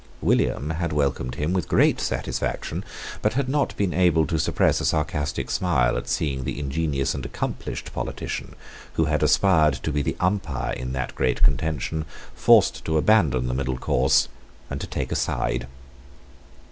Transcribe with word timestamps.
William 0.19 0.71
had 0.71 0.91
welcomed 0.91 1.35
him 1.35 1.53
with 1.53 1.67
great 1.67 2.01
satisfaction, 2.01 2.83
but 3.21 3.33
had 3.33 3.47
not 3.47 3.77
been 3.77 3.93
able 3.93 4.25
to 4.25 4.39
suppress 4.39 4.81
a 4.81 4.85
sarcastic 4.85 5.51
smile 5.51 5.95
at 5.95 6.07
seeing 6.09 6.43
the 6.43 6.57
ingenious 6.59 7.13
and 7.13 7.23
accomplished 7.23 7.93
politician, 7.93 8.55
who 8.93 9.05
had 9.05 9.21
aspired 9.21 9.75
to 9.75 9.91
be 9.91 10.01
the 10.01 10.17
umpire 10.19 10.73
in 10.73 10.93
that 10.93 11.13
great 11.13 11.43
contention, 11.43 12.05
forced 12.33 12.83
to 12.83 12.97
abandon 12.97 13.45
the 13.47 13.53
middle 13.53 13.77
course 13.77 14.27
and 14.71 14.81
to 14.81 14.87
take 14.87 15.11
a 15.11 15.15
side. 15.15 15.67